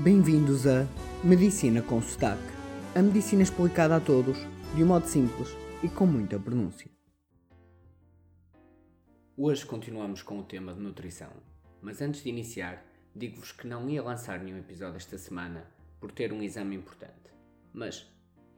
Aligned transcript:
Bem-vindos 0.00 0.66
a 0.66 0.88
Medicina 1.22 1.80
com 1.80 2.02
Sotaque. 2.02 2.42
A 2.96 3.00
medicina 3.00 3.44
explicada 3.44 3.94
a 3.94 4.00
todos, 4.00 4.36
de 4.74 4.82
um 4.82 4.88
modo 4.88 5.06
simples 5.06 5.56
e 5.84 5.88
com 5.88 6.04
muita 6.04 6.36
pronúncia. 6.36 6.90
Hoje 9.36 9.64
continuamos 9.64 10.20
com 10.20 10.40
o 10.40 10.42
tema 10.42 10.74
de 10.74 10.80
nutrição, 10.80 11.30
mas 11.80 12.02
antes 12.02 12.24
de 12.24 12.28
iniciar, 12.28 12.84
digo-vos 13.14 13.52
que 13.52 13.68
não 13.68 13.88
ia 13.88 14.02
lançar 14.02 14.40
nenhum 14.40 14.58
episódio 14.58 14.96
esta 14.96 15.16
semana 15.16 15.64
por 16.00 16.10
ter 16.10 16.32
um 16.32 16.42
exame 16.42 16.74
importante. 16.74 17.30
Mas 17.72 18.04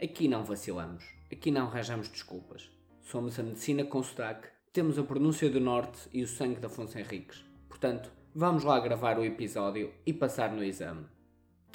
aqui 0.02 0.28
não 0.28 0.42
vacilamos, 0.42 1.04
aqui 1.30 1.50
não 1.50 1.66
arranjamos 1.66 2.08
desculpas. 2.08 2.70
Somos 3.02 3.38
a 3.38 3.42
medicina 3.42 3.84
com 3.84 4.02
sotaque, 4.02 4.48
temos 4.72 4.98
a 4.98 5.04
pronúncia 5.04 5.50
do 5.50 5.60
norte 5.60 6.08
e 6.14 6.22
o 6.22 6.26
sangue 6.26 6.60
da 6.60 6.68
Afonso 6.68 6.98
Henriques. 6.98 7.44
Portanto, 7.68 8.10
vamos 8.34 8.64
lá 8.64 8.80
gravar 8.80 9.18
o 9.18 9.24
episódio 9.24 9.92
e 10.06 10.14
passar 10.14 10.50
no 10.50 10.64
exame. 10.64 11.14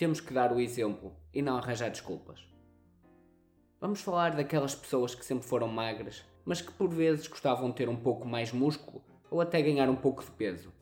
Temos 0.01 0.19
que 0.19 0.33
dar 0.33 0.51
o 0.51 0.59
exemplo 0.59 1.15
e 1.31 1.43
não 1.43 1.57
arranjar 1.57 1.91
desculpas. 1.91 2.43
Vamos 3.79 4.01
falar 4.01 4.35
daquelas 4.35 4.73
pessoas 4.73 5.13
que 5.13 5.23
sempre 5.23 5.47
foram 5.47 5.67
magras, 5.67 6.25
mas 6.43 6.59
que 6.59 6.71
por 6.71 6.89
vezes 6.89 7.27
gostavam 7.27 7.69
de 7.69 7.75
ter 7.75 7.87
um 7.87 7.95
pouco 7.95 8.27
mais 8.27 8.51
músculo 8.51 9.03
ou 9.29 9.39
até 9.39 9.61
ganhar 9.61 9.87
um 9.91 9.95
pouco 9.95 10.23
de 10.23 10.31
peso. 10.31 10.73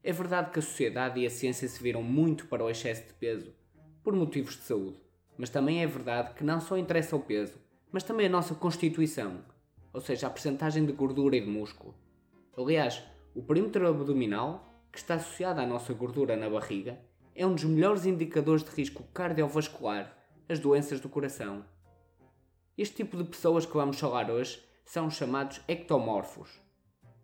É 0.00 0.12
verdade 0.12 0.52
que 0.52 0.60
a 0.60 0.62
sociedade 0.62 1.18
e 1.18 1.26
a 1.26 1.30
ciência 1.30 1.66
se 1.66 1.82
viram 1.82 2.04
muito 2.04 2.46
para 2.46 2.62
o 2.62 2.70
excesso 2.70 3.04
de 3.08 3.14
peso, 3.14 3.52
por 4.00 4.14
motivos 4.14 4.54
de 4.54 4.62
saúde, 4.62 5.02
mas 5.36 5.50
também 5.50 5.82
é 5.82 5.86
verdade 5.88 6.32
que 6.34 6.44
não 6.44 6.60
só 6.60 6.78
interessa 6.78 7.16
o 7.16 7.20
peso, 7.24 7.58
mas 7.90 8.04
também 8.04 8.26
a 8.26 8.30
nossa 8.30 8.54
constituição, 8.54 9.44
ou 9.92 10.00
seja, 10.00 10.28
a 10.28 10.30
percentagem 10.30 10.86
de 10.86 10.92
gordura 10.92 11.34
e 11.34 11.40
de 11.40 11.50
músculo. 11.50 11.96
Aliás, 12.56 13.02
o 13.34 13.42
perímetro 13.42 13.88
abdominal, 13.88 14.84
que 14.92 14.98
está 14.98 15.14
associado 15.14 15.60
à 15.60 15.66
nossa 15.66 15.92
gordura 15.92 16.36
na 16.36 16.48
barriga, 16.48 17.09
é 17.40 17.46
um 17.46 17.54
dos 17.54 17.64
melhores 17.64 18.04
indicadores 18.04 18.62
de 18.62 18.68
risco 18.68 19.02
cardiovascular, 19.14 20.14
as 20.46 20.58
doenças 20.58 21.00
do 21.00 21.08
coração. 21.08 21.64
Este 22.76 22.96
tipo 22.96 23.16
de 23.16 23.24
pessoas 23.24 23.64
que 23.64 23.72
vamos 23.72 23.98
falar 23.98 24.30
hoje 24.30 24.62
são 24.84 25.06
os 25.06 25.14
chamados 25.14 25.58
ectomorfos. 25.66 26.50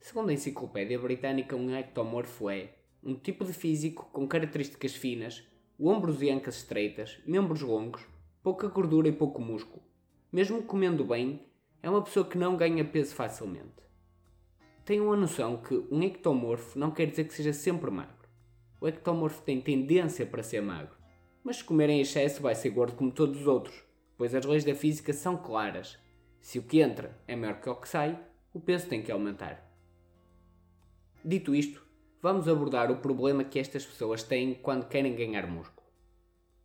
Segundo 0.00 0.30
a 0.30 0.32
Enciclopédia 0.32 0.98
Britânica, 0.98 1.54
um 1.54 1.76
ectomorfo 1.76 2.48
é 2.48 2.70
um 3.04 3.14
tipo 3.14 3.44
de 3.44 3.52
físico 3.52 4.08
com 4.10 4.26
características 4.26 4.94
finas, 4.94 5.46
ombros 5.78 6.22
e 6.22 6.30
ancas 6.30 6.56
estreitas, 6.56 7.18
membros 7.26 7.60
longos, 7.60 8.00
pouca 8.42 8.68
gordura 8.68 9.08
e 9.08 9.12
pouco 9.12 9.42
músculo. 9.42 9.82
Mesmo 10.32 10.62
comendo 10.62 11.04
bem, 11.04 11.46
é 11.82 11.90
uma 11.90 12.00
pessoa 12.00 12.24
que 12.24 12.38
não 12.38 12.56
ganha 12.56 12.86
peso 12.86 13.14
facilmente. 13.14 13.84
Tenham 14.82 15.12
a 15.12 15.16
noção 15.16 15.58
que 15.58 15.74
um 15.90 16.02
ectomorfo 16.02 16.78
não 16.78 16.90
quer 16.90 17.04
dizer 17.04 17.24
que 17.24 17.34
seja 17.34 17.52
sempre 17.52 17.90
magro. 17.90 18.15
O 18.86 18.88
ectomorfo 18.88 19.42
tem 19.42 19.60
tendência 19.60 20.24
para 20.24 20.44
ser 20.44 20.62
magro, 20.62 20.94
mas 21.42 21.56
se 21.56 21.64
comer 21.64 21.90
em 21.90 22.00
excesso 22.00 22.40
vai 22.40 22.54
ser 22.54 22.70
gordo 22.70 22.94
como 22.94 23.10
todos 23.10 23.40
os 23.40 23.46
outros, 23.48 23.82
pois 24.16 24.32
as 24.32 24.44
leis 24.44 24.62
da 24.62 24.76
física 24.76 25.12
são 25.12 25.36
claras. 25.36 25.98
Se 26.40 26.60
o 26.60 26.62
que 26.62 26.80
entra 26.80 27.20
é 27.26 27.34
maior 27.34 27.60
que 27.60 27.68
o 27.68 27.74
que 27.74 27.88
sai, 27.88 28.16
o 28.54 28.60
peso 28.60 28.86
tem 28.88 29.02
que 29.02 29.10
aumentar. 29.10 29.68
Dito 31.24 31.52
isto, 31.52 31.84
vamos 32.22 32.46
abordar 32.46 32.92
o 32.92 32.98
problema 32.98 33.42
que 33.42 33.58
estas 33.58 33.84
pessoas 33.84 34.22
têm 34.22 34.54
quando 34.54 34.86
querem 34.86 35.16
ganhar 35.16 35.48
músculo. 35.48 35.88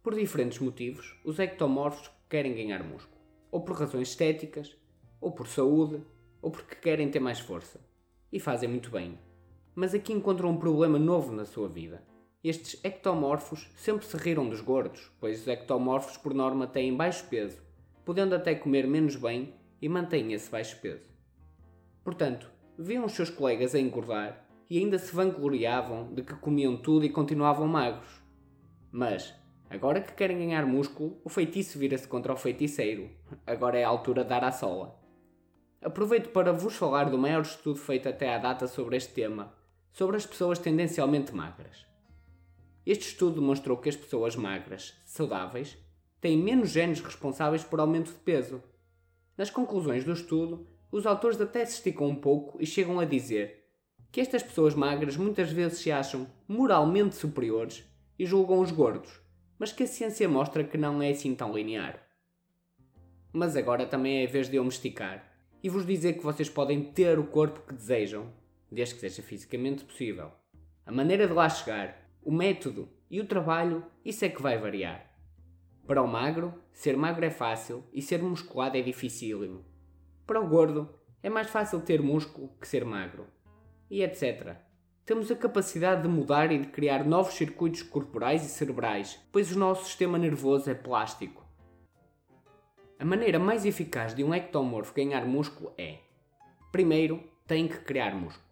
Por 0.04 0.14
diferentes 0.14 0.60
motivos, 0.60 1.20
os 1.26 1.40
ectomorfos 1.40 2.12
querem 2.30 2.54
ganhar 2.54 2.84
músculo, 2.84 3.20
ou 3.50 3.62
por 3.62 3.76
razões 3.76 4.10
estéticas, 4.10 4.78
ou 5.20 5.32
por 5.32 5.48
saúde, 5.48 6.04
ou 6.40 6.52
porque 6.52 6.76
querem 6.76 7.10
ter 7.10 7.20
mais 7.20 7.40
força. 7.40 7.80
E 8.32 8.40
fazem 8.40 8.70
muito 8.70 8.92
bem. 8.92 9.18
Mas 9.74 9.94
aqui 9.94 10.12
encontram 10.12 10.50
um 10.50 10.58
problema 10.58 11.00
novo 11.00 11.32
na 11.32 11.46
sua 11.46 11.68
vida. 11.68 12.04
Estes 12.44 12.84
ectomorfos 12.84 13.70
sempre 13.76 14.06
se 14.06 14.18
riram 14.18 14.50
dos 14.50 14.62
gordos, 14.62 15.12
pois 15.20 15.42
os 15.42 15.48
ectomorfos 15.48 16.18
por 16.18 16.34
norma 16.34 16.66
têm 16.68 16.96
baixo 16.96 17.26
peso, 17.30 17.62
podendo 18.04 18.34
até 18.34 18.56
comer 18.56 18.88
menos 18.88 19.16
bem 19.16 19.54
e 19.82 19.88
mantêm 19.88 20.34
esse 20.34 20.50
baixo 20.50 20.80
peso. 20.82 21.08
Portanto, 22.04 22.50
viam 22.78 23.06
os 23.06 23.14
seus 23.14 23.30
colegas 23.30 23.76
a 23.76 23.80
engordar 23.80 24.48
e 24.70 24.78
ainda 24.80 24.98
se 24.98 25.14
vangloriavam 25.14 26.14
de 26.14 26.24
que 26.24 26.34
comiam 26.34 26.76
tudo 26.76 27.06
e 27.06 27.10
continuavam 27.10 27.68
magros. 27.68 28.22
Mas, 28.92 29.34
agora 29.70 30.02
que 30.02 30.14
querem 30.14 30.40
ganhar 30.40 30.66
músculo, 30.66 31.22
o 31.24 31.30
feitiço 31.30 31.78
vira-se 31.78 32.08
contra 32.08 32.34
o 32.34 32.38
feiticeiro. 32.38 33.10
Agora 33.46 33.78
é 33.78 33.84
a 33.84 33.90
altura 33.90 34.24
de 34.24 34.30
dar 34.30 34.44
à 34.44 34.52
sola. 34.52 35.00
Aproveito 35.82 36.30
para 36.30 36.52
vos 36.54 36.76
falar 36.76 37.10
do 37.10 37.18
maior 37.18 37.42
estudo 37.42 37.78
feito 37.78 38.10
até 38.10 38.34
à 38.34 38.38
data 38.38 38.68
sobre 38.68 38.98
este 38.98 39.14
tema, 39.14 39.54
sobre 39.92 40.18
as 40.18 40.26
pessoas 40.26 40.60
tendencialmente 40.60 41.34
magras. 41.34 41.86
Este 42.86 43.08
estudo 43.08 43.40
demonstrou 43.40 43.78
que 43.78 43.90
as 43.90 43.96
pessoas 43.96 44.36
magras, 44.36 44.96
saudáveis, 45.06 45.78
têm 46.20 46.38
menos 46.38 46.70
genes 46.70 47.00
responsáveis 47.00 47.64
por 47.64 47.80
aumento 47.80 48.12
de 48.12 48.20
peso. 48.20 48.64
Nas 49.38 49.50
conclusões 49.50 50.04
do 50.04 50.14
estudo, 50.14 50.68
os 50.92 51.06
autores 51.06 51.40
até 51.40 51.66
se 51.66 51.76
esticam 51.76 52.08
um 52.08 52.16
pouco 52.16 52.62
e 52.62 52.66
chegam 52.66 53.00
a 53.00 53.06
dizer 53.06 53.66
que 54.12 54.20
estas 54.20 54.44
pessoas 54.44 54.76
magras 54.76 55.16
muitas 55.16 55.52
vezes 55.52 55.80
se 55.80 55.92
acham 55.92 56.28
moralmente 56.48 57.16
superiores 57.16 57.84
e 58.20 58.26
julgam 58.26 58.60
os 58.60 58.72
gordos, 58.72 59.22
mas 59.58 59.72
que 59.72 59.84
a 59.84 59.88
ciência 59.88 60.28
mostra 60.28 60.64
que 60.64 60.78
não 60.78 61.02
é 61.02 61.12
assim 61.12 61.34
tão 61.34 61.54
linear. 61.54 62.02
Mas 63.32 63.56
agora 63.56 63.86
também 63.86 64.22
é 64.22 64.28
a 64.28 64.30
vez 64.30 64.50
de 64.50 64.58
eu 64.58 64.64
me 64.64 64.70
esticar 64.70 65.32
e 65.64 65.70
vos 65.70 65.86
dizer 65.86 66.14
que 66.14 66.24
vocês 66.24 66.50
podem 66.50 66.84
ter 66.84 67.18
o 67.18 67.28
corpo 67.28 67.62
que 67.62 67.74
desejam, 67.74 68.34
desde 68.72 68.96
que 68.96 69.02
seja 69.02 69.22
fisicamente 69.22 69.84
possível. 69.84 70.32
A 70.86 70.92
maneira 70.92 71.28
de 71.28 71.34
lá 71.34 71.50
chegar, 71.50 72.10
o 72.24 72.32
método 72.32 72.90
e 73.10 73.20
o 73.20 73.28
trabalho, 73.28 73.84
isso 74.06 74.24
é 74.24 74.30
que 74.30 74.42
vai 74.42 74.58
variar. 74.58 75.12
Para 75.86 76.02
o 76.02 76.08
magro, 76.08 76.54
ser 76.72 76.96
magro 76.96 77.26
é 77.26 77.30
fácil 77.30 77.84
e 77.92 78.02
ser 78.02 78.22
musculado 78.22 78.78
é 78.78 78.82
dificílimo. 78.82 79.66
Para 80.26 80.40
o 80.40 80.48
gordo, 80.48 80.90
é 81.22 81.30
mais 81.30 81.50
fácil 81.50 81.82
ter 81.82 82.02
músculo 82.02 82.50
que 82.60 82.68
ser 82.68 82.86
magro. 82.86 83.28
E 83.90 84.02
etc. 84.02 84.56
Temos 85.06 85.30
a 85.30 85.36
capacidade 85.36 86.04
de 86.04 86.08
mudar 86.08 86.52
e 86.52 86.60
de 86.60 86.68
criar 86.68 87.04
novos 87.04 87.34
circuitos 87.34 87.84
corporais 87.84 88.46
e 88.46 88.50
cerebrais, 88.50 89.20
pois 89.32 89.54
o 89.54 89.60
nosso 89.60 89.86
sistema 89.86 90.18
nervoso 90.18 90.70
é 90.70 90.74
plástico. 90.74 91.46
A 92.98 93.04
maneira 93.04 93.40
mais 93.40 93.66
eficaz 93.66 94.14
de 94.14 94.24
um 94.24 94.34
ectomorfo 94.34 94.94
ganhar 94.94 95.26
músculo 95.26 95.74
é: 95.78 95.98
primeiro, 96.72 97.22
tem 97.46 97.68
que 97.68 97.80
criar 97.80 98.16
músculo. 98.16 98.51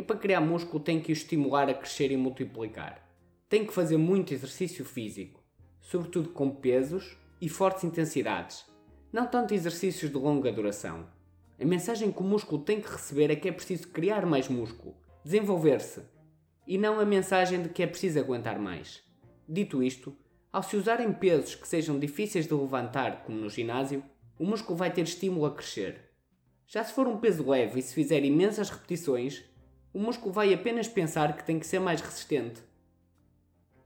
E 0.00 0.02
para 0.02 0.16
criar 0.16 0.40
músculo 0.40 0.82
tem 0.82 0.98
que 0.98 1.12
o 1.12 1.12
estimular 1.12 1.68
a 1.68 1.74
crescer 1.74 2.10
e 2.10 2.16
multiplicar. 2.16 3.06
Tem 3.50 3.66
que 3.66 3.74
fazer 3.74 3.98
muito 3.98 4.32
exercício 4.32 4.82
físico, 4.82 5.44
sobretudo 5.78 6.30
com 6.30 6.48
pesos 6.48 7.18
e 7.38 7.50
fortes 7.50 7.84
intensidades, 7.84 8.64
não 9.12 9.26
tanto 9.26 9.52
exercícios 9.52 10.10
de 10.10 10.16
longa 10.16 10.50
duração. 10.50 11.06
A 11.60 11.64
mensagem 11.66 12.10
que 12.10 12.20
o 12.20 12.24
músculo 12.24 12.62
tem 12.62 12.80
que 12.80 12.90
receber 12.90 13.30
é 13.30 13.36
que 13.36 13.46
é 13.46 13.52
preciso 13.52 13.88
criar 13.88 14.24
mais 14.24 14.48
músculo, 14.48 14.96
desenvolver-se, 15.22 16.00
e 16.66 16.78
não 16.78 16.98
a 16.98 17.04
mensagem 17.04 17.62
de 17.62 17.68
que 17.68 17.82
é 17.82 17.86
preciso 17.86 18.20
aguentar 18.20 18.58
mais. 18.58 19.02
Dito 19.46 19.82
isto, 19.82 20.16
ao 20.50 20.62
se 20.62 20.78
usarem 20.78 21.12
pesos 21.12 21.54
que 21.54 21.68
sejam 21.68 21.98
difíceis 21.98 22.46
de 22.46 22.54
levantar, 22.54 23.22
como 23.22 23.36
no 23.36 23.50
ginásio, 23.50 24.02
o 24.38 24.46
músculo 24.46 24.78
vai 24.78 24.90
ter 24.90 25.02
estímulo 25.02 25.44
a 25.44 25.54
crescer. 25.54 26.08
Já 26.66 26.82
se 26.82 26.94
for 26.94 27.06
um 27.06 27.18
peso 27.18 27.46
leve 27.46 27.80
e 27.80 27.82
se 27.82 27.92
fizer 27.92 28.24
imensas 28.24 28.70
repetições, 28.70 29.49
o 29.92 29.98
músculo 29.98 30.32
vai 30.32 30.54
apenas 30.54 30.86
pensar 30.86 31.36
que 31.36 31.44
tem 31.44 31.58
que 31.58 31.66
ser 31.66 31.80
mais 31.80 32.00
resistente. 32.00 32.62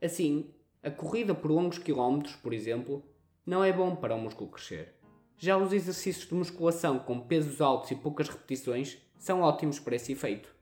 Assim, 0.01 0.53
a 0.83 0.91
corrida 0.91 1.33
por 1.33 1.49
longos 1.49 1.79
quilómetros, 1.79 2.35
por 2.35 2.53
exemplo, 2.53 3.03
não 3.45 3.63
é 3.63 3.73
bom 3.73 3.95
para 3.95 4.15
o 4.15 4.21
músculo 4.21 4.51
crescer. 4.51 4.93
Já 5.37 5.57
os 5.57 5.73
exercícios 5.73 6.27
de 6.27 6.33
musculação 6.33 6.99
com 6.99 7.19
pesos 7.19 7.59
altos 7.59 7.91
e 7.91 7.95
poucas 7.95 8.29
repetições 8.29 8.97
são 9.17 9.41
ótimos 9.41 9.79
para 9.79 9.95
esse 9.95 10.11
efeito. 10.11 10.53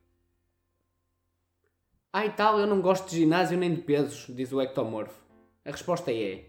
Ah, 2.11 2.25
e 2.25 2.29
tal, 2.29 2.59
eu 2.59 2.67
não 2.67 2.81
gosto 2.81 3.09
de 3.09 3.17
ginásio 3.17 3.57
nem 3.57 3.73
de 3.73 3.81
pesos, 3.81 4.33
diz 4.33 4.51
o 4.53 4.61
ectomorfo. 4.61 5.21
A 5.65 5.71
resposta 5.71 6.11
é: 6.11 6.45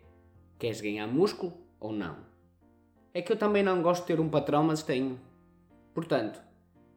queres 0.58 0.81
ganhar 0.81 1.06
músculo 1.06 1.52
ou 1.81 1.93
não? 1.93 2.19
É 3.12 3.23
que 3.23 3.32
eu 3.32 3.37
também 3.37 3.62
não 3.62 3.82
gosto 3.82 4.02
de 4.02 4.08
ter 4.08 4.20
um 4.20 4.29
patrão, 4.29 4.62
mas 4.62 4.82
tenho. 4.82 5.19
Portanto, 5.94 6.41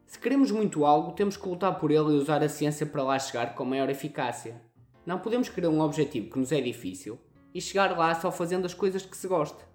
se 0.08 0.18
queremos 0.18 0.52
muito 0.52 0.86
algo, 0.86 1.12
temos 1.12 1.36
que 1.36 1.50
lutar 1.50 1.78
por 1.78 1.92
ele 1.92 2.14
e 2.14 2.18
usar 2.18 2.42
a 2.42 2.48
ciência 2.48 2.86
para 2.86 3.04
lá 3.04 3.20
chegar 3.20 3.54
com 3.54 3.66
maior 3.66 3.90
eficácia. 3.90 4.62
Não 5.06 5.20
podemos 5.20 5.50
querer 5.50 5.68
um 5.68 5.82
objetivo 5.82 6.32
que 6.32 6.40
nos 6.40 6.54
é 6.54 6.62
difícil 6.62 7.20
e 7.54 7.60
chegar 7.60 7.96
lá 7.98 8.16
só 8.16 8.32
fazendo 8.32 8.66
as 8.66 8.74
coisas 8.74 9.06
que 9.06 9.18
se 9.18 9.28
gosta. 9.28 9.68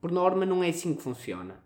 Por 0.00 0.12
norma, 0.12 0.46
não 0.46 0.62
é 0.62 0.68
assim 0.68 0.94
que 0.94 1.02
funciona. 1.02 1.60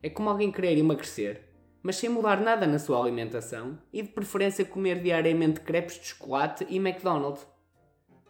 É 0.00 0.08
como 0.08 0.30
alguém 0.30 0.52
querer 0.52 0.78
emagrecer, 0.78 1.48
mas 1.82 1.96
sem 1.96 2.08
mudar 2.08 2.40
nada 2.40 2.68
na 2.68 2.78
sua 2.78 3.00
alimentação 3.00 3.80
e 3.92 4.00
de 4.00 4.10
preferência 4.10 4.64
comer 4.64 5.02
diariamente 5.02 5.58
crepes 5.58 5.98
de 5.98 6.06
chocolate 6.06 6.64
e 6.70 6.76
McDonald's. 6.76 7.44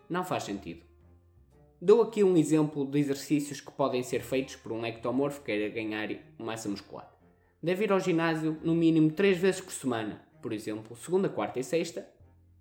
Não 0.08 0.24
faz 0.24 0.44
sentido. 0.44 0.82
Dou 1.78 2.00
aqui 2.00 2.24
um 2.24 2.38
exemplo 2.38 2.86
de 2.86 3.00
exercícios 3.00 3.60
que 3.60 3.70
podem 3.70 4.02
ser 4.02 4.22
feitos 4.22 4.56
por 4.56 4.72
um 4.72 4.86
ectomorfo 4.86 5.40
que 5.40 5.52
queira 5.52 5.68
ganhar 5.68 6.08
massa 6.38 6.70
muscular 6.70 7.13
deve 7.64 7.84
ir 7.84 7.92
ao 7.92 7.98
ginásio 7.98 8.58
no 8.62 8.74
mínimo 8.74 9.10
3 9.10 9.38
vezes 9.38 9.62
por 9.62 9.72
semana, 9.72 10.20
por 10.42 10.52
exemplo, 10.52 10.94
segunda, 10.94 11.30
quarta 11.30 11.58
e 11.58 11.64
sexta, 11.64 12.06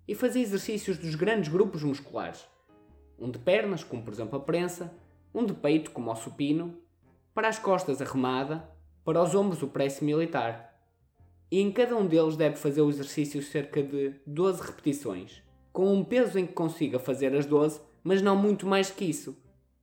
e 0.08 0.14
fazer 0.14 0.40
exercícios 0.40 0.96
dos 0.96 1.14
grandes 1.14 1.50
grupos 1.50 1.82
musculares. 1.82 2.48
um 3.18 3.30
de 3.30 3.38
pernas, 3.38 3.84
como 3.84 4.02
por 4.02 4.14
exemplo 4.14 4.38
a 4.38 4.40
prensa, 4.40 4.90
um 5.34 5.44
de 5.44 5.52
peito, 5.52 5.90
como 5.90 6.10
o 6.10 6.16
supino, 6.16 6.78
para 7.34 7.48
as 7.48 7.58
costas 7.58 8.00
a 8.00 8.04
remada, 8.06 8.66
para 9.04 9.22
os 9.22 9.34
ombros 9.34 9.62
o 9.62 9.68
press 9.68 10.00
militar. 10.00 10.74
E 11.50 11.60
em 11.60 11.70
cada 11.70 11.94
um 11.94 12.06
deles 12.06 12.34
deve 12.34 12.56
fazer 12.56 12.80
o 12.80 12.88
exercício 12.88 13.42
cerca 13.42 13.82
de 13.82 14.14
12 14.26 14.62
repetições, 14.62 15.42
com 15.70 15.92
um 15.92 16.02
peso 16.02 16.38
em 16.38 16.46
que 16.46 16.54
consiga 16.54 16.98
fazer 16.98 17.36
as 17.36 17.44
12, 17.44 17.78
mas 18.02 18.22
não 18.22 18.36
muito 18.36 18.66
mais 18.66 18.90
que 18.90 19.04
isso. 19.04 19.36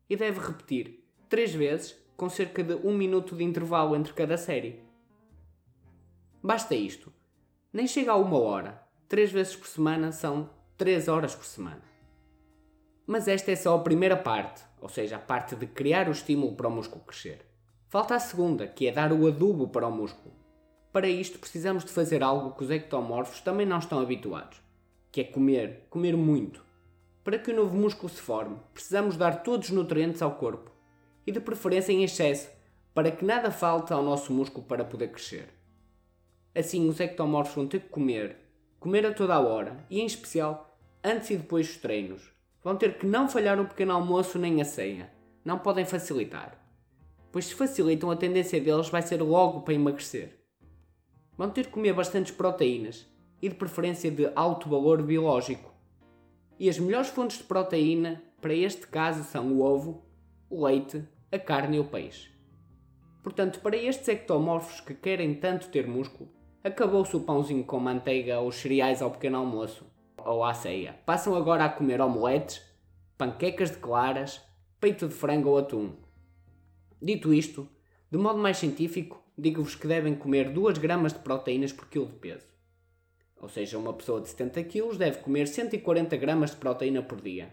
E 0.10 0.16
deve 0.16 0.40
repetir 0.40 1.06
3 1.30 1.54
vezes, 1.54 1.96
com 2.18 2.28
cerca 2.28 2.64
de 2.64 2.74
1 2.74 2.98
minuto 2.98 3.36
de 3.36 3.44
intervalo 3.44 3.96
entre 3.96 4.14
cada 4.14 4.36
série. 4.36 4.90
Basta 6.44 6.74
isto. 6.74 7.14
Nem 7.72 7.86
chega 7.86 8.14
a 8.14 8.16
uma 8.16 8.40
hora. 8.40 8.82
3 9.08 9.32
vezes 9.32 9.56
por 9.56 9.68
semana 9.68 10.12
são 10.12 10.50
3 10.76 11.08
horas 11.08 11.36
por 11.36 11.46
semana. 11.46 11.84
Mas 13.06 13.28
esta 13.28 13.52
é 13.52 13.56
só 13.56 13.76
a 13.76 13.84
primeira 13.84 14.18
parte, 14.18 14.64
ou 14.80 14.90
seja, 14.90 15.18
a 15.18 15.20
parte 15.20 15.56
de 15.56 15.68
criar 15.68 16.08
o 16.08 16.12
estímulo 16.12 16.56
para 16.56 16.68
o 16.68 16.72
músculo 16.72 17.04
crescer. 17.04 17.46
Falta 17.90 18.16
a 18.16 18.20
segunda, 18.20 18.66
que 18.66 18.88
é 18.88 18.92
dar 18.92 19.12
o 19.12 19.28
adubo 19.28 19.68
para 19.68 19.88
o 19.88 19.92
músculo. 19.92 20.34
Para 20.92 21.08
isto 21.08 21.38
precisamos 21.38 21.86
de 21.86 21.92
fazer 21.92 22.24
algo 22.24 22.56
que 22.56 22.64
os 22.64 22.72
ectomorfos 22.72 23.42
também 23.42 23.66
não 23.66 23.78
estão 23.78 24.00
habituados, 24.00 24.60
que 25.12 25.22
é 25.22 25.24
comer, 25.24 25.86
comer 25.90 26.18
muito. 26.18 26.66
Para 27.24 27.38
que 27.38 27.52
o 27.52 27.56
novo 27.56 27.78
músculo 27.78 28.10
se 28.10 28.20
forme, 28.20 28.58
precisamos 28.74 29.16
dar 29.16 29.44
todos 29.44 29.70
os 29.70 29.76
nutrientes 29.76 30.22
ao 30.24 30.36
corpo, 30.36 30.72
e 31.28 31.32
de 31.32 31.40
preferência 31.40 31.92
em 31.92 32.04
excesso, 32.04 32.50
para 32.96 33.12
que 33.12 33.24
nada 33.24 33.52
falte 33.52 33.94
ao 33.94 34.02
nosso 34.02 34.34
músculo 34.34 34.66
para 34.66 34.84
poder 34.84 35.10
crescer. 35.10 35.61
Assim, 36.56 36.88
os 36.88 37.00
ectomorfos 37.00 37.56
vão 37.56 37.68
ter 37.68 37.82
que 37.82 37.90
comer, 37.90 38.38
comer 38.80 39.06
a 39.06 39.14
toda 39.14 39.36
a 39.36 39.40
hora, 39.40 39.78
e 39.90 40.02
em 40.02 40.06
especial 40.06 40.78
antes 41.04 41.30
e 41.30 41.38
depois 41.38 41.68
dos 41.68 41.78
treinos. 41.78 42.32
Vão 42.64 42.76
ter 42.76 42.98
que 42.98 43.06
não 43.06 43.28
falhar 43.28 43.60
o 43.60 43.68
pequeno 43.68 43.94
almoço 43.94 44.38
nem 44.38 44.62
a 44.62 44.66
ceia. 44.66 45.12
Não 45.44 45.58
podem 45.58 45.86
facilitar 45.86 46.62
pois 47.32 47.46
se 47.46 47.56
facilitam 47.56 48.12
a 48.12 48.16
tendência 48.16 48.60
deles 48.60 48.90
vai 48.90 49.02
ser 49.02 49.22
logo 49.22 49.62
para 49.62 49.74
emagrecer. 49.74 50.38
Vão 51.38 51.50
ter 51.50 51.68
que 51.68 51.72
comer 51.72 51.94
bastantes 51.94 52.32
proteínas 52.32 53.08
e 53.42 53.50
de 53.50 53.56
preferência 53.56 54.12
de 54.12 54.30
alto 54.36 54.70
valor 54.70 55.02
biológico. 55.02 55.74
E 56.60 56.70
as 56.70 56.78
melhores 56.78 57.10
fontes 57.10 57.38
de 57.38 57.46
proteína 57.46 58.22
para 58.40 58.54
este 58.54 58.86
caso 58.86 59.24
são 59.24 59.54
o 59.54 59.62
ovo, 59.62 60.04
o 60.50 60.66
leite, 60.66 61.04
a 61.32 61.40
carne 61.40 61.78
e 61.78 61.80
o 61.80 61.86
peixe. 61.86 62.30
Portanto, 63.24 63.60
para 63.62 63.78
estes 63.78 64.08
ectomorfos 64.08 64.82
que 64.82 64.94
querem 64.94 65.36
tanto 65.36 65.70
ter 65.70 65.88
músculo, 65.88 66.30
acabou-se 66.64 67.16
o 67.16 67.22
pãozinho 67.22 67.64
com 67.64 67.80
manteiga 67.80 68.40
ou 68.40 68.50
os 68.50 68.56
cereais 68.56 69.02
ao 69.02 69.12
pequeno 69.12 69.38
almoço 69.38 69.86
ou 70.18 70.44
à 70.44 70.54
ceia. 70.54 70.96
Passam 71.06 71.36
agora 71.36 71.66
a 71.66 71.70
comer 71.70 72.00
omeletes, 72.00 72.62
panquecas 73.18 73.72
de 73.72 73.78
claras, 73.78 74.42
peito 74.80 75.08
de 75.08 75.14
frango 75.14 75.50
ou 75.50 75.58
atum. 75.58 75.94
Dito 77.02 77.34
isto, 77.34 77.68
de 78.12 78.18
modo 78.18 78.38
mais 78.38 78.58
científico, 78.58 79.24
digo-vos 79.38 79.76
que 79.76 79.88
devem 79.88 80.14
comer 80.14 80.52
2 80.52 80.78
gramas 80.78 81.14
de 81.14 81.20
proteínas 81.20 81.74
por 81.74 81.88
quilo 81.88 82.06
de 82.06 82.14
peso. 82.14 82.46
Ou 83.42 83.50
seja, 83.50 83.80
uma 83.80 83.94
pessoa 83.94 84.22
de 84.22 84.30
70 84.30 84.64
kg 84.66 84.96
deve 84.96 85.20
comer 85.20 85.48
140 85.48 86.16
gramas 86.18 86.52
de 86.52 86.58
proteína 86.58 87.02
por 87.02 87.20
dia, 87.20 87.50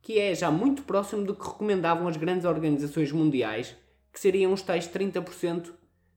que 0.00 0.18
é 0.18 0.34
já 0.34 0.50
muito 0.50 0.82
próximo 0.84 1.24
do 1.24 1.34
que 1.34 1.46
recomendavam 1.46 2.08
as 2.08 2.16
grandes 2.16 2.46
organizações 2.46 3.12
mundiais, 3.12 3.76
que 4.10 4.18
seriam 4.18 4.52
os 4.52 4.62
tais 4.62 4.88
30% 4.88 5.74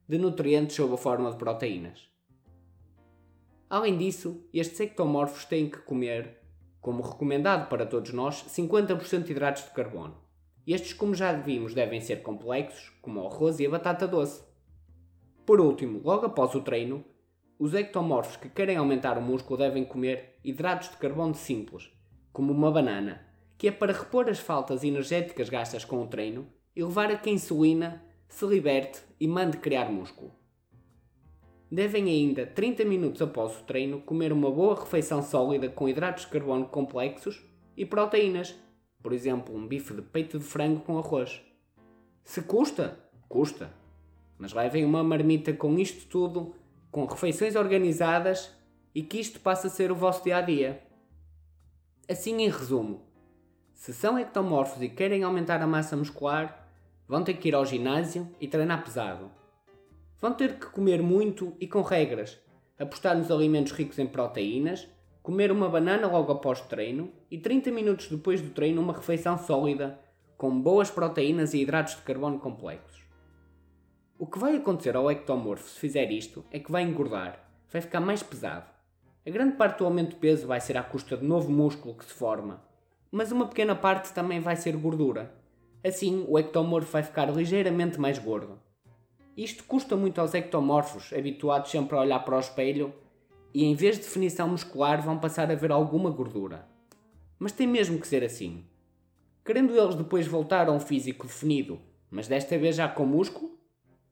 de 0.08 0.18
nutrientes 0.18 0.76
sob 0.76 0.94
a 0.94 0.98
forma 0.98 1.30
de 1.32 1.38
proteínas. 1.38 2.13
Além 3.74 3.98
disso, 3.98 4.48
estes 4.54 4.80
ectomorfos 4.82 5.46
têm 5.46 5.68
que 5.68 5.80
comer, 5.80 6.38
como 6.80 7.02
recomendado 7.02 7.70
para 7.70 7.88
todos 7.88 8.14
nós, 8.14 8.44
50% 8.44 9.24
de 9.24 9.32
hidratos 9.32 9.64
de 9.64 9.72
carbono. 9.72 10.16
Estes, 10.68 10.94
como 10.94 11.16
já 11.16 11.34
vimos, 11.34 11.74
devem 11.74 12.00
ser 12.00 12.22
complexos, 12.22 12.92
como 13.02 13.20
o 13.20 13.26
arroz 13.26 13.60
e 13.60 13.66
a 13.66 13.70
batata 13.72 14.08
doce. 14.08 14.44
Por 15.44 15.60
último, 15.60 16.02
logo 16.04 16.28
após 16.28 16.54
o 16.54 16.62
treino, 16.62 17.04
os 17.58 17.74
ectomorfos 17.74 18.38
que 18.38 18.48
querem 18.48 18.78
aumentar 18.78 19.18
o 19.18 19.24
músculo 19.24 19.58
devem 19.58 19.84
comer 19.84 20.38
hidratos 20.44 20.92
de 20.92 20.98
carbono 20.98 21.34
simples, 21.34 21.90
como 22.32 22.54
uma 22.54 22.70
banana, 22.70 23.26
que 23.58 23.70
é 23.70 23.72
para 23.72 23.92
repor 23.92 24.30
as 24.30 24.38
faltas 24.38 24.84
energéticas 24.84 25.50
gastas 25.50 25.84
com 25.84 26.00
o 26.00 26.08
treino 26.08 26.48
e 26.76 26.84
levar 26.84 27.10
a 27.10 27.18
que 27.18 27.32
a 27.32 27.34
insulina 27.34 28.06
se 28.28 28.46
liberte 28.46 29.02
e 29.20 29.28
mande 29.28 29.58
criar 29.58 29.92
músculo. 29.92 30.43
Devem 31.74 32.06
ainda, 32.06 32.46
30 32.46 32.86
minutos 32.86 33.20
após 33.20 33.60
o 33.60 33.64
treino, 33.64 34.00
comer 34.00 34.32
uma 34.32 34.52
boa 34.52 34.80
refeição 34.80 35.24
sólida 35.24 35.68
com 35.70 35.90
hidratos 35.90 36.24
de 36.24 36.30
carbono 36.30 36.68
complexos 36.68 37.42
e 37.76 37.84
proteínas, 37.84 38.54
por 39.02 39.12
exemplo, 39.12 39.56
um 39.56 39.68
bife 39.68 39.92
de 39.96 40.04
peito 40.04 40.38
de 40.38 40.46
frango 40.46 40.82
com 40.82 41.00
arroz. 41.00 41.42
Se 42.24 42.44
custa, 42.44 43.00
custa. 43.28 43.74
Mas 44.38 44.54
levem 44.54 44.86
uma 44.86 45.04
marmita 45.04 45.52
com 45.52 45.80
isto 45.80 46.06
tudo, 46.08 46.54
com 46.92 47.06
refeições 47.06 47.56
organizadas 47.56 48.56
e 48.94 49.02
que 49.02 49.20
isto 49.20 49.40
passe 49.40 49.66
a 49.66 49.70
ser 49.72 49.92
o 49.92 49.96
vosso 49.96 50.24
dia 50.24 50.38
a 50.38 50.42
dia. 50.42 50.80
Assim, 52.08 52.40
em 52.44 52.52
resumo, 52.52 53.02
se 53.74 53.96
são 53.96 54.20
ectomorfos 54.20 54.80
e 54.80 54.90
querem 54.90 55.24
aumentar 55.24 55.60
a 55.60 55.66
massa 55.66 55.98
muscular, 55.98 56.70
vão 57.08 57.24
ter 57.24 57.34
que 57.34 57.48
ir 57.48 57.56
ao 57.56 57.66
ginásio 57.66 58.30
e 58.40 58.48
treinar 58.48 58.84
pesado. 58.84 59.42
Vão 60.24 60.32
ter 60.32 60.58
que 60.58 60.68
comer 60.68 61.04
muito 61.04 61.54
e 61.60 61.68
com 61.68 61.82
regras, 61.82 62.40
apostar 62.80 63.14
nos 63.18 63.30
alimentos 63.30 63.74
ricos 63.74 64.00
em 64.00 64.08
proteínas 64.08 64.88
comer 65.22 65.52
uma 65.52 65.68
banana 65.68 66.08
logo 66.08 66.32
após 66.32 66.62
o 66.62 66.64
treino 66.64 67.12
e 67.30 67.38
30 67.38 67.70
minutos 67.72 68.08
depois 68.08 68.40
do 68.40 68.52
treino 68.52 68.82
uma 68.82 68.94
refeição 68.94 69.38
sólida 69.38 70.00
com 70.38 70.62
boas 70.62 70.90
proteínas 70.90 71.54
e 71.54 71.62
hidratos 71.62 71.98
de 71.98 72.04
carbono 72.04 72.40
complexos. 72.40 73.02
O 74.18 74.26
que 74.26 74.40
vai 74.40 74.56
acontecer 74.56 74.96
ao 74.96 75.12
ectomorfo 75.12 75.68
se 75.70 75.78
fizer 75.78 76.10
isto 76.10 76.46
é 76.52 76.58
que 76.58 76.72
vai 76.72 76.84
engordar, 76.84 77.46
vai 77.70 77.82
ficar 77.82 78.00
mais 78.00 78.24
pesado. 78.24 78.70
A 79.28 79.30
grande 79.30 79.58
parte 79.58 79.80
do 79.80 79.86
aumento 79.86 80.12
de 80.12 80.22
peso 80.22 80.48
vai 80.48 80.62
ser 80.62 80.78
à 80.78 80.84
custa 80.84 81.18
de 81.18 81.26
novo 81.26 81.52
músculo 81.52 81.98
que 81.98 82.06
se 82.06 82.14
forma, 82.14 82.64
mas 83.12 83.30
uma 83.34 83.48
pequena 83.50 83.76
parte 83.76 84.14
também 84.14 84.40
vai 84.40 84.56
ser 84.56 84.78
gordura. 84.78 85.36
Assim, 85.84 86.24
o 86.30 86.40
ectomorfo 86.40 86.94
vai 86.94 87.04
ficar 87.04 87.30
ligeiramente 87.30 88.00
mais 88.00 88.18
gordo. 88.18 88.63
Isto 89.36 89.64
custa 89.64 89.96
muito 89.96 90.22
aos 90.22 90.34
ectomorfos, 90.34 91.12
habituados 91.12 91.72
sempre 91.72 91.98
a 91.98 92.02
olhar 92.02 92.20
para 92.20 92.38
o 92.38 92.40
espelho 92.40 92.94
e 93.54 93.66
em 93.66 93.74
vez 93.74 93.98
de 93.98 94.04
definição 94.04 94.48
muscular 94.48 95.02
vão 95.02 95.18
passar 95.20 95.52
a 95.52 95.56
ver 95.56 95.72
alguma 95.72 96.12
gordura. 96.12 96.68
Mas 97.40 97.52
tem 97.52 97.68
mesmo 97.68 98.00
que 98.00 98.08
ser 98.08 98.24
assim. 98.24 98.64
Querendo 99.44 99.76
eles 99.76 99.96
depois 99.96 100.28
voltar 100.28 100.70
a 100.70 100.72
um 100.72 100.80
físico 100.80 101.26
definido, 101.26 101.82
mas 102.10 102.28
desta 102.28 102.58
vez 102.58 102.76
já 102.76 102.88
com 102.88 103.06
músculo, 103.06 103.58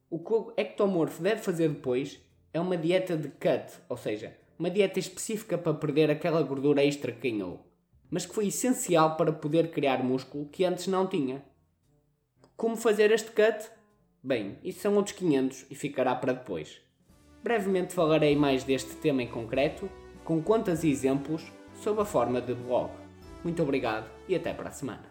o 0.10 0.19
que 0.19 0.34
o 0.34 0.53
ectomorfo 0.57 1.22
deve 1.22 1.41
fazer 1.41 1.69
depois 1.69 2.19
é 2.53 2.60
uma 2.60 2.75
dieta 2.75 3.15
de 3.15 3.29
cut, 3.29 3.72
ou 3.88 3.96
seja, 3.96 4.36
uma 4.57 4.69
dieta 4.69 5.00
específica 5.00 5.57
para 5.57 5.74
perder 5.74 6.12
aquela 6.12 6.41
gordura 6.41 6.84
extra 6.84 7.12
que 7.12 7.31
ganhou, 7.31 7.65
mas 8.10 8.25
que 8.25 8.36
foi 8.36 8.48
essencial 8.48 9.15
para 9.15 9.31
poder 9.31 9.72
criar 9.72 10.03
músculo 10.03 10.50
que 10.50 10.65
antes 10.65 10.88
não 10.88 11.07
tinha. 11.07 11.43
Como 12.57 12.75
fazer 12.75 13.12
este 13.12 13.31
cut? 13.31 13.72
Bem, 14.24 14.58
isso 14.63 14.82
são 14.82 14.96
outros 14.96 15.16
500 15.16 15.66
e 15.72 15.75
ficará 15.75 16.13
para 16.13 16.34
depois. 16.34 16.80
Brevemente 17.44 17.94
falarei 17.94 18.36
mais 18.36 18.63
deste 18.63 18.96
tema 18.98 19.24
em 19.24 19.28
concreto, 19.28 19.90
com 20.24 20.42
contas 20.44 20.84
e 20.84 20.92
exemplos, 20.92 21.51
sob 21.74 22.01
a 22.01 22.06
forma 22.06 22.40
de 22.40 22.54
blog. 22.54 22.92
Muito 23.44 23.63
obrigado 23.63 24.08
e 24.28 24.36
até 24.36 24.54
para 24.54 24.70
a 24.70 24.72
semana. 24.72 25.11